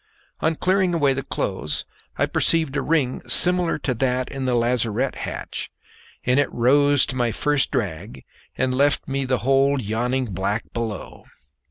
On 0.39 0.55
clearing 0.55 0.95
away 0.95 1.13
the 1.13 1.21
clothes 1.21 1.85
I 2.17 2.25
perceived 2.25 2.75
a 2.75 2.81
ring 2.81 3.21
similar 3.27 3.77
to 3.85 3.93
that 3.93 4.31
in 4.31 4.45
the 4.45 4.55
lazarette 4.55 5.13
hatch, 5.13 5.69
and 6.23 6.39
it 6.39 6.51
rose 6.51 7.05
to 7.05 7.15
my 7.15 7.31
first 7.31 7.69
drag 7.69 8.23
and 8.57 8.73
left 8.73 9.07
me 9.07 9.25
the 9.25 9.37
hold 9.45 9.83
yawning 9.83 10.25
black 10.33 10.63
below. 10.73 11.25